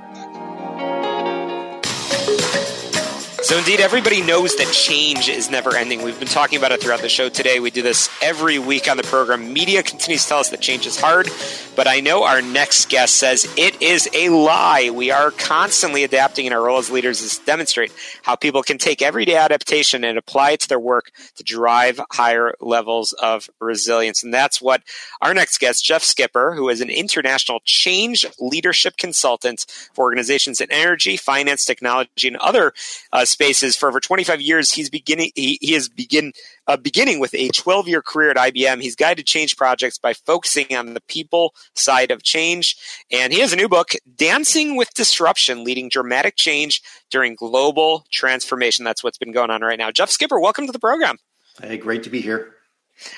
[3.46, 6.02] So, indeed, everybody knows that change is never ending.
[6.02, 7.60] We've been talking about it throughout the show today.
[7.60, 9.54] We do this every week on the program.
[9.54, 11.30] Media continues to tell us that change is hard,
[11.76, 14.90] but I know our next guest says it is a lie.
[14.90, 17.92] We are constantly adapting in our role as leaders to demonstrate
[18.24, 22.56] how people can take everyday adaptation and apply it to their work to drive higher
[22.60, 24.24] levels of resilience.
[24.24, 24.82] And that's what
[25.22, 30.72] our next guest, Jeff Skipper, who is an international change leadership consultant for organizations in
[30.72, 32.74] energy, finance, technology, and other
[33.14, 34.72] uh, spaces for over 25 years.
[34.72, 35.32] He's beginning.
[35.36, 36.32] He, he is begin
[36.68, 38.82] uh, beginning with a 12 year career at IBM.
[38.82, 42.78] He's guided change projects by focusing on the people side of change,
[43.12, 48.86] and he has a new book, "Dancing with Disruption: Leading Dramatic Change During Global Transformation."
[48.86, 49.92] That's what's been going on right now.
[49.92, 51.18] Jeff Skipper, welcome to the program.
[51.62, 52.56] Hey, great to be here.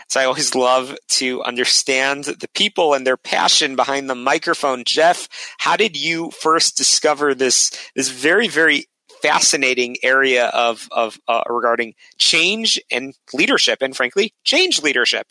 [0.10, 4.84] So I always love to understand the people and their passion behind the microphone.
[4.86, 8.88] Jeff, how did you first discover this this very very
[9.22, 15.28] fascinating area of of uh, regarding change and leadership, and frankly, change leadership.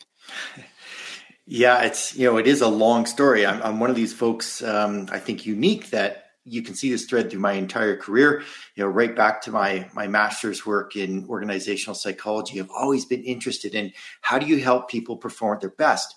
[1.45, 3.45] Yeah, it's you know it is a long story.
[3.45, 4.61] I'm, I'm one of these folks.
[4.61, 8.41] Um, I think unique that you can see this thread through my entire career.
[8.75, 12.59] You know, right back to my my master's work in organizational psychology.
[12.59, 16.15] I've always been interested in how do you help people perform at their best.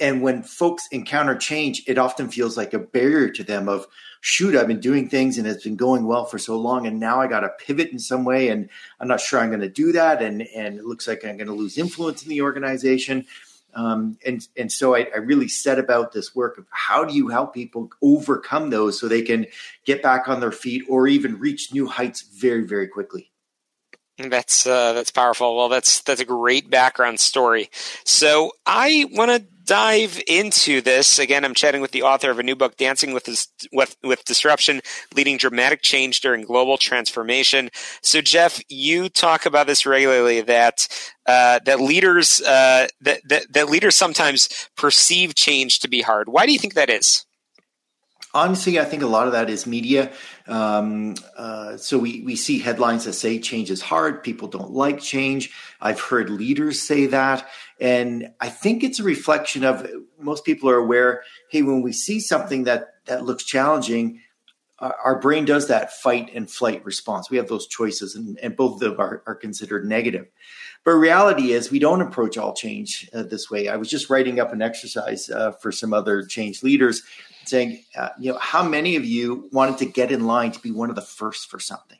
[0.00, 3.86] And when folks encounter change, it often feels like a barrier to them of,
[4.20, 6.86] shoot, I've been doing things and it's been going well for so long.
[6.86, 8.48] And now I got to pivot in some way.
[8.48, 10.22] And I'm not sure I'm going to do that.
[10.22, 13.26] And, and it looks like I'm going to lose influence in the organization.
[13.74, 17.28] Um, and, and so I, I really set about this work of how do you
[17.28, 19.46] help people overcome those so they can
[19.84, 23.30] get back on their feet or even reach new heights very, very quickly.
[24.16, 25.56] That's uh, that's powerful.
[25.56, 27.68] Well, that's that's a great background story.
[28.04, 31.44] So I want to dive into this again.
[31.44, 33.28] I'm chatting with the author of a new book, "Dancing with
[33.72, 34.80] with with Disruption:
[35.14, 37.70] Leading Dramatic Change During Global Transformation."
[38.02, 40.88] So, Jeff, you talk about this regularly that
[41.26, 46.28] uh, that leaders uh, that, that that leaders sometimes perceive change to be hard.
[46.28, 47.24] Why do you think that is?
[48.34, 50.12] honestly, I think a lot of that is media.
[50.46, 54.22] Um, uh, so we, we see headlines that say change is hard.
[54.22, 55.50] People don't like change.
[55.80, 57.48] I've heard leaders say that.
[57.84, 59.86] And I think it's a reflection of
[60.18, 64.22] most people are aware, hey, when we see something that, that looks challenging,
[64.78, 67.30] our brain does that fight and flight response.
[67.30, 70.28] We have those choices, and, and both of them are, are considered negative.
[70.82, 73.68] But reality is, we don't approach all change uh, this way.
[73.68, 77.02] I was just writing up an exercise uh, for some other change leaders
[77.44, 80.70] saying, uh, you know, how many of you wanted to get in line to be
[80.70, 81.98] one of the first for something?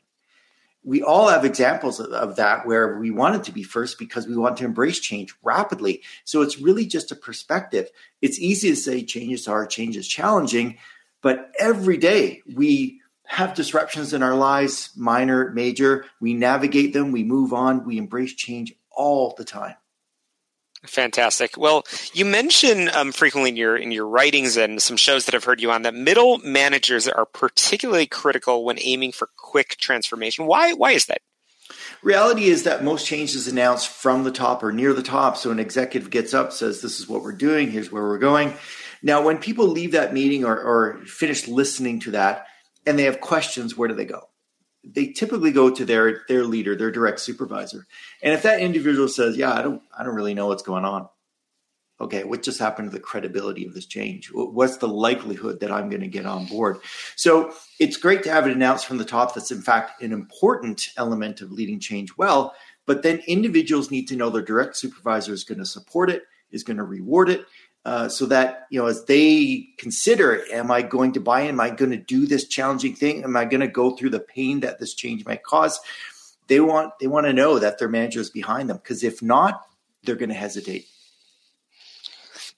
[0.85, 4.37] We all have examples of, of that where we wanted to be first because we
[4.37, 6.03] want to embrace change rapidly.
[6.23, 7.89] So it's really just a perspective.
[8.21, 10.77] It's easy to say change is hard, change is challenging,
[11.21, 16.05] but every day we have disruptions in our lives, minor, major.
[16.19, 19.75] We navigate them, we move on, we embrace change all the time.
[20.87, 21.57] Fantastic.
[21.57, 25.43] Well, you mention um, frequently in your in your writings and some shows that I've
[25.43, 30.45] heard you on that middle managers are particularly critical when aiming for quick transformation.
[30.45, 30.73] Why?
[30.73, 31.21] Why is that?
[32.03, 35.37] Reality is that most change is announced from the top or near the top.
[35.37, 37.71] So an executive gets up, says, "This is what we're doing.
[37.71, 38.53] Here's where we're going."
[39.01, 42.47] Now, when people leave that meeting or, or finish listening to that,
[42.85, 44.29] and they have questions, where do they go?
[44.85, 47.85] They typically go to their their leader, their direct supervisor.
[48.21, 51.07] And if that individual says, "Yeah, I don't I don't really know what's going on."
[52.01, 54.29] Okay, what just happened to the credibility of this change?
[54.33, 56.79] What's the likelihood that I'm going to get on board?
[57.15, 60.89] So it's great to have it announced from the top that's in fact an important
[60.97, 62.53] element of leading change well.
[62.85, 66.63] But then individuals need to know their direct supervisor is going to support it, is
[66.63, 67.45] going to reward it,
[67.85, 71.41] uh, so that you know as they consider am i going to buy?
[71.41, 73.23] Am i going to do this challenging thing?
[73.23, 75.79] Am i going to go through the pain that this change might cause?
[76.47, 79.65] They want they want to know that their manager is behind them because if not
[80.03, 80.87] they're going to hesitate.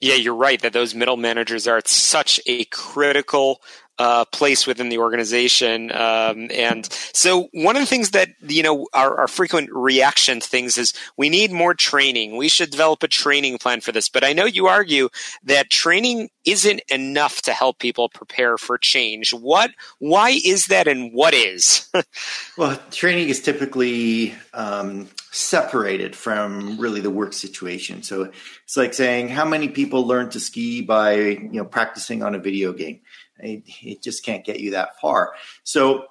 [0.00, 3.60] Yeah you're right that those middle managers are such a critical
[3.98, 5.90] uh, place within the organization.
[5.90, 10.48] Um, and so one of the things that, you know, our, our, frequent reaction to
[10.48, 12.36] things is we need more training.
[12.36, 14.08] We should develop a training plan for this.
[14.08, 15.08] But I know you argue
[15.44, 19.32] that training isn't enough to help people prepare for change.
[19.32, 21.88] What, why is that and what is?
[22.56, 28.02] well, training is typically um, separated from really the work situation.
[28.02, 28.30] So
[28.64, 32.38] it's like saying, how many people learn to ski by, you know, practicing on a
[32.38, 33.00] video game?
[33.38, 35.34] It, it just can't get you that far.
[35.64, 36.06] So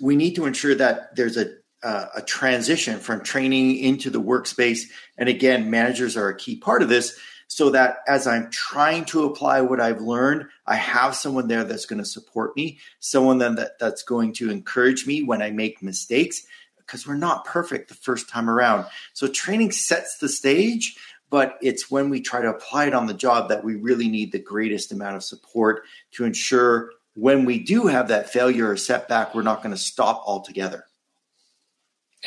[0.00, 4.84] we need to ensure that there's a uh, a transition from training into the workspace.
[5.18, 9.24] And again, managers are a key part of this so that as I'm trying to
[9.24, 13.56] apply what I've learned, I have someone there that's going to support me, someone then
[13.56, 16.46] that, that's going to encourage me when I make mistakes
[16.78, 18.86] because we're not perfect the first time around.
[19.12, 20.96] So training sets the stage,
[21.34, 24.30] but it's when we try to apply it on the job that we really need
[24.30, 29.34] the greatest amount of support to ensure when we do have that failure or setback,
[29.34, 30.84] we're not going to stop altogether.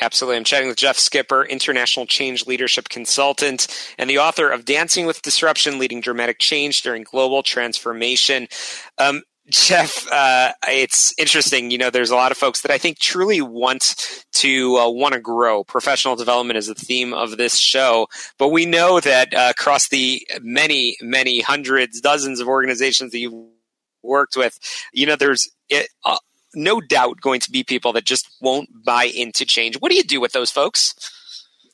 [0.01, 0.35] Absolutely.
[0.35, 3.67] I'm chatting with Jeff Skipper, international change leadership consultant
[3.97, 8.49] and the author of Dancing with Disruption Leading Dramatic Change During Global Transformation.
[8.97, 11.71] Um, Jeff, uh, it's interesting.
[11.71, 15.13] You know, there's a lot of folks that I think truly want to uh, want
[15.13, 15.63] to grow.
[15.63, 18.07] Professional development is the theme of this show,
[18.37, 23.47] but we know that uh, across the many, many hundreds, dozens of organizations that you've
[24.03, 24.59] worked with,
[24.91, 26.17] you know, there's it, uh,
[26.53, 29.79] no doubt going to be people that just won't buy into change.
[29.79, 30.93] What do you do with those folks?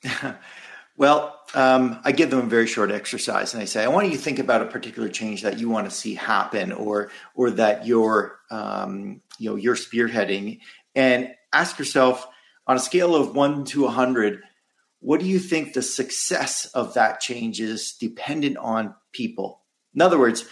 [0.98, 4.14] well, um, I give them a very short exercise, and I say, I want you
[4.14, 7.86] to think about a particular change that you want to see happen, or or that
[7.86, 10.60] you're um, you know you're spearheading,
[10.96, 12.28] and ask yourself
[12.68, 14.42] on a scale of one to a 100,
[15.00, 19.62] what do you think the success of that change is dependent on people?
[19.94, 20.46] In other words,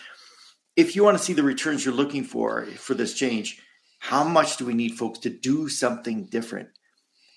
[0.76, 3.62] if you want to see the returns you're looking for for this change,
[4.00, 6.70] how much do we need folks to do something different?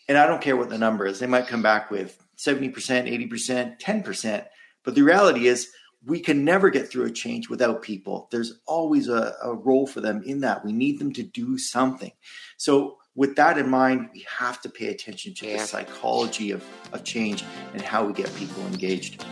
[0.09, 1.19] And I don't care what the number is.
[1.19, 4.47] They might come back with 70%, 80%, 10%.
[4.83, 5.71] But the reality is,
[6.07, 8.29] we can never get through a change without people.
[8.31, 10.65] There's always a, a, role for them in that.
[10.65, 12.13] We need them to do something.
[12.59, 15.59] So, with that in mind, we have to pay attention to yeah.
[15.59, 19.25] the psychology of, of change and how we get people engaged.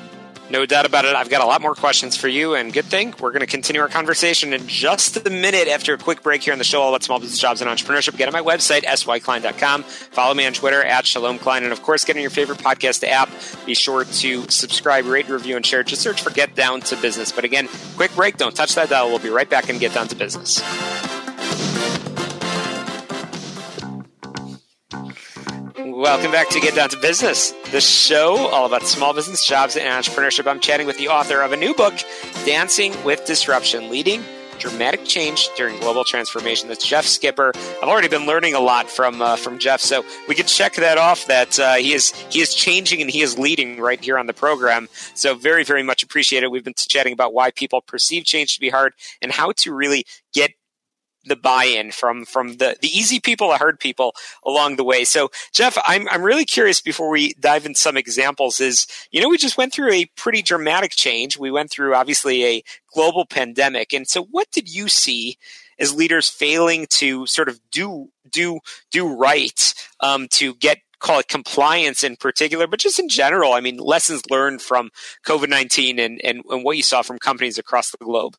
[0.53, 1.17] No doubt about it.
[1.17, 3.81] I've got a lot more questions for you, and good thing we're going to continue
[3.81, 6.91] our conversation in just a minute after a quick break here on the show all
[6.91, 8.19] about small business jobs and entrepreneurship.
[8.19, 9.83] Get on my website, syklein.com.
[9.83, 11.65] Follow me on Twitter at Shalom Klein.
[11.65, 13.31] And of course, get on your favorite podcast app.
[13.65, 15.83] Be sure to subscribe, rate, review, and share.
[15.85, 17.33] Just search for Get Down to Business.
[17.33, 18.37] But again, quick break.
[18.37, 19.09] Don't touch that dial.
[19.09, 20.61] We'll be right back and get down to business.
[26.03, 29.87] Welcome back to Get Down to Business, the show all about small business, jobs, and
[29.87, 30.51] entrepreneurship.
[30.51, 31.95] I'm chatting with the author of a new book,
[32.45, 34.25] Dancing with Disruption Leading
[34.59, 36.67] Dramatic Change During Global Transformation.
[36.67, 37.53] That's Jeff Skipper.
[37.55, 40.99] I've already been learning a lot from uh, from Jeff, so we can check that
[40.99, 44.27] off that uh, he is he is changing and he is leading right here on
[44.27, 44.89] the program.
[45.15, 46.49] So very, very much appreciated.
[46.49, 50.05] We've been chatting about why people perceive change to be hard and how to really
[50.35, 50.51] get
[51.25, 54.14] the buy-in from from the the easy people, the hard people
[54.45, 55.05] along the way.
[55.05, 58.61] So, Jeff, I'm I'm really curious before we dive into some examples.
[58.61, 61.39] Is you know we just went through a pretty dramatic change.
[61.39, 62.62] We went through obviously a
[62.93, 65.39] global pandemic, and so what did you see?
[65.79, 68.61] As leaders failing to sort of do do
[68.93, 73.61] do right um, to get call it compliance in particular, but just in general, I
[73.61, 74.91] mean, lessons learned from
[75.27, 78.37] COVID 19 and, and, and what you saw from companies across the globe.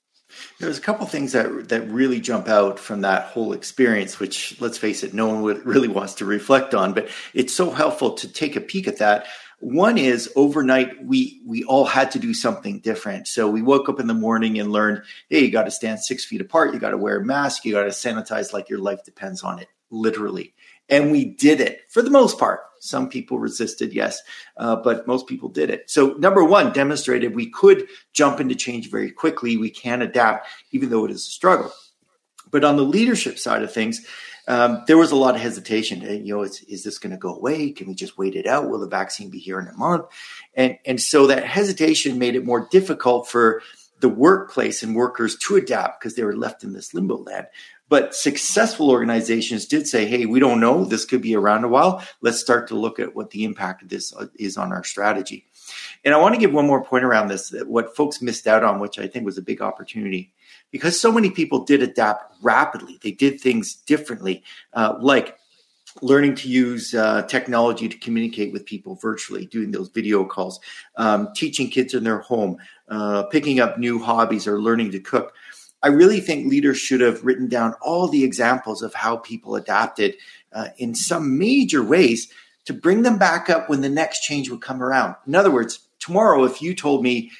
[0.59, 4.77] There's a couple things that that really jump out from that whole experience, which let's
[4.77, 8.31] face it, no one would, really wants to reflect on, but it's so helpful to
[8.31, 9.27] take a peek at that.
[9.59, 13.27] One is overnight we we all had to do something different.
[13.27, 16.25] So we woke up in the morning and learned, hey, you got to stand six
[16.25, 19.03] feet apart, you got to wear a mask, you got to sanitize like your life
[19.05, 20.53] depends on it, literally.
[20.89, 22.61] And we did it for the most part.
[22.83, 24.21] Some people resisted, yes,
[24.57, 25.89] uh, but most people did it.
[25.89, 29.55] So, number one, demonstrated we could jump into change very quickly.
[29.55, 31.71] We can adapt, even though it is a struggle.
[32.51, 34.05] But on the leadership side of things,
[34.47, 36.01] um, there was a lot of hesitation.
[36.01, 37.71] You know, is, is this going to go away?
[37.71, 38.69] Can we just wait it out?
[38.69, 40.05] Will the vaccine be here in a month?
[40.53, 43.61] And and so that hesitation made it more difficult for
[44.01, 47.47] the workplace and workers to adapt because they were left in this limbo land.
[47.89, 50.83] But successful organizations did say, hey, we don't know.
[50.83, 52.03] This could be around a while.
[52.21, 55.45] Let's start to look at what the impact of this uh, is on our strategy.
[56.03, 58.63] And I want to give one more point around this that what folks missed out
[58.63, 60.33] on, which I think was a big opportunity,
[60.71, 62.99] because so many people did adapt rapidly.
[63.01, 65.37] They did things differently, uh, like
[66.01, 70.59] learning to use uh, technology to communicate with people virtually, doing those video calls,
[70.97, 72.57] um, teaching kids in their home,
[72.89, 75.33] uh, picking up new hobbies, or learning to cook.
[75.83, 80.15] I really think leaders should have written down all the examples of how people adapted
[80.53, 82.31] uh, in some major ways
[82.65, 85.15] to bring them back up when the next change would come around.
[85.27, 87.31] In other words, tomorrow, if you told me,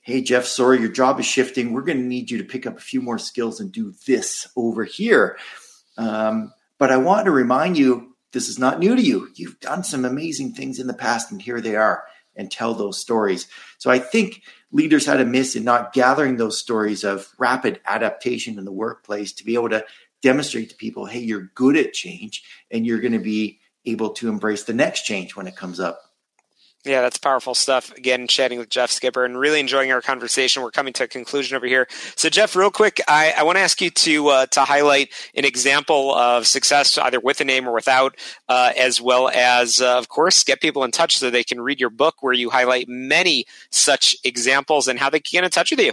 [0.00, 2.78] hey, Jeff, sorry, your job is shifting, we're going to need you to pick up
[2.78, 5.36] a few more skills and do this over here.
[5.98, 9.28] Um, but I want to remind you, this is not new to you.
[9.34, 12.04] You've done some amazing things in the past, and here they are,
[12.36, 13.48] and tell those stories.
[13.78, 18.58] So I think leaders had a miss in not gathering those stories of rapid adaptation
[18.58, 19.84] in the workplace to be able to
[20.22, 24.28] demonstrate to people, hey, you're good at change and you're going to be able to
[24.28, 26.09] embrace the next change when it comes up.
[26.82, 27.92] Yeah, that's powerful stuff.
[27.92, 30.62] Again, chatting with Jeff Skipper and really enjoying our conversation.
[30.62, 31.86] We're coming to a conclusion over here.
[32.16, 35.44] So, Jeff, real quick, I, I want to ask you to uh, to highlight an
[35.44, 38.16] example of success, either with a name or without,
[38.48, 41.80] uh, as well as, uh, of course, get people in touch so they can read
[41.80, 45.70] your book, where you highlight many such examples and how they can get in touch
[45.72, 45.92] with you.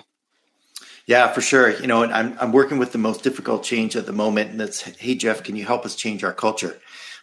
[1.05, 1.69] Yeah, for sure.
[1.81, 4.81] You know, I'm I'm working with the most difficult change at the moment, and that's,
[4.81, 6.79] hey, Jeff, can you help us change our culture?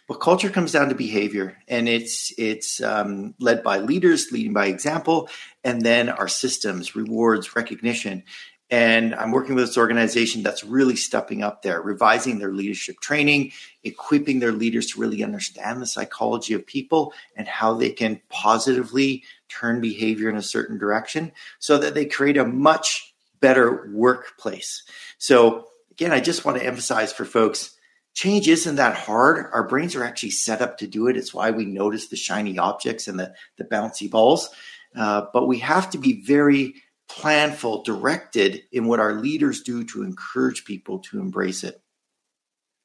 [0.07, 4.67] Well, culture comes down to behavior, and it's it's um, led by leaders, leading by
[4.67, 5.29] example,
[5.63, 8.23] and then our systems, rewards, recognition.
[8.69, 13.51] And I'm working with this organization that's really stepping up there, revising their leadership training,
[13.83, 19.23] equipping their leaders to really understand the psychology of people and how they can positively
[19.49, 24.83] turn behavior in a certain direction so that they create a much better workplace.
[25.19, 27.74] So, again, I just want to emphasize for folks
[28.15, 29.45] change isn't that hard.
[29.53, 31.17] Our brains are actually set up to do it.
[31.17, 34.49] It's why we notice the shiny objects and the, the bouncy balls.
[34.95, 36.75] Uh, but we have to be very
[37.09, 41.81] planful, directed in what our leaders do to encourage people to embrace it.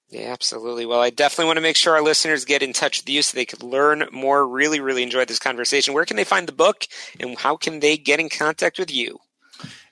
[0.09, 0.87] Yeah, absolutely.
[0.87, 3.37] Well, I definitely want to make sure our listeners get in touch with you so
[3.37, 4.47] they could learn more.
[4.47, 5.95] Really, really enjoyed this conversation.
[5.95, 6.89] Where can they find the book
[7.21, 9.21] and how can they get in contact with you?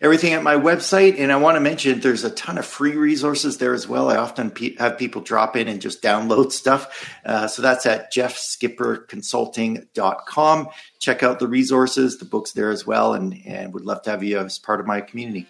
[0.00, 1.18] Everything at my website.
[1.18, 4.10] And I want to mention there's a ton of free resources there as well.
[4.10, 7.10] I often pe- have people drop in and just download stuff.
[7.24, 10.68] Uh, so that's at jeffskipperconsulting.com.
[11.00, 14.22] Check out the resources, the books there as well, and, and would love to have
[14.22, 15.48] you as part of my community.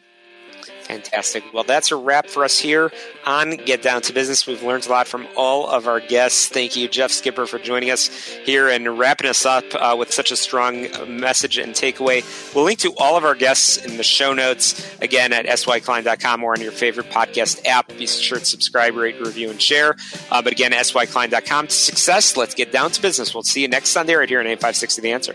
[0.88, 1.44] Fantastic.
[1.52, 2.90] Well, that's a wrap for us here
[3.26, 4.46] on Get Down to Business.
[4.46, 6.48] We've learned a lot from all of our guests.
[6.48, 10.30] Thank you, Jeff Skipper, for joining us here and wrapping us up uh, with such
[10.30, 12.24] a strong message and takeaway.
[12.54, 16.52] We'll link to all of our guests in the show notes again at syklein.com or
[16.52, 17.88] on your favorite podcast app.
[17.88, 19.94] Be sure to subscribe, rate, review, and share.
[20.30, 22.34] Uh, but again, syklein.com to success.
[22.34, 23.34] Let's get down to business.
[23.34, 25.34] We'll see you next Sunday right here on 8560 The Answer.